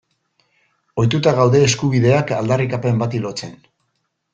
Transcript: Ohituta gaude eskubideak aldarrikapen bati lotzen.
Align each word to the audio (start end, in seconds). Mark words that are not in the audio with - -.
Ohituta 1.03 1.35
gaude 1.41 1.63
eskubideak 1.67 2.37
aldarrikapen 2.41 3.03
bati 3.07 3.27
lotzen. 3.29 3.59